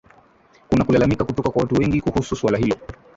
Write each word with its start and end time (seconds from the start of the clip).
kuna 0.69 0.83
kulalamika 0.85 1.25
kutoka 1.25 1.49
kwa 1.49 1.61
watu 1.61 1.75
wengi 1.75 2.01
kuhusu 2.01 2.35
swala 2.35 2.57
hilo 2.57 2.75